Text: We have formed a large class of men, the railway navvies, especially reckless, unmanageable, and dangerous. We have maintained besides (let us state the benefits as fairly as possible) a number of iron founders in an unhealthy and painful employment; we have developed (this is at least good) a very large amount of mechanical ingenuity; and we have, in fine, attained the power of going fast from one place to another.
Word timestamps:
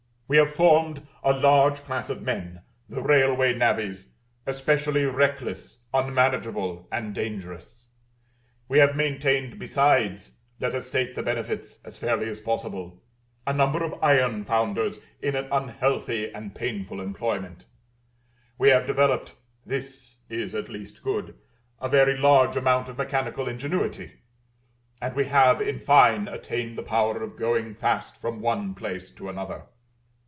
We 0.31 0.37
have 0.37 0.55
formed 0.55 1.05
a 1.25 1.33
large 1.33 1.79
class 1.83 2.09
of 2.09 2.21
men, 2.21 2.61
the 2.87 3.01
railway 3.01 3.53
navvies, 3.53 4.13
especially 4.45 5.03
reckless, 5.05 5.79
unmanageable, 5.93 6.87
and 6.89 7.13
dangerous. 7.13 7.85
We 8.69 8.77
have 8.79 8.95
maintained 8.95 9.59
besides 9.59 10.37
(let 10.61 10.73
us 10.73 10.85
state 10.85 11.15
the 11.15 11.21
benefits 11.21 11.79
as 11.83 11.97
fairly 11.97 12.29
as 12.29 12.39
possible) 12.39 13.03
a 13.45 13.51
number 13.51 13.83
of 13.83 14.01
iron 14.01 14.45
founders 14.45 15.01
in 15.21 15.35
an 15.35 15.49
unhealthy 15.51 16.33
and 16.33 16.55
painful 16.55 17.01
employment; 17.01 17.65
we 18.57 18.69
have 18.69 18.87
developed 18.87 19.35
(this 19.65 20.15
is 20.29 20.55
at 20.55 20.69
least 20.69 21.03
good) 21.03 21.35
a 21.81 21.89
very 21.89 22.17
large 22.17 22.55
amount 22.55 22.87
of 22.87 22.97
mechanical 22.97 23.49
ingenuity; 23.49 24.13
and 25.01 25.13
we 25.13 25.25
have, 25.25 25.59
in 25.59 25.77
fine, 25.77 26.29
attained 26.29 26.77
the 26.77 26.83
power 26.83 27.21
of 27.21 27.35
going 27.35 27.73
fast 27.75 28.21
from 28.21 28.39
one 28.39 28.73
place 28.73 29.11
to 29.11 29.27
another. 29.27 29.65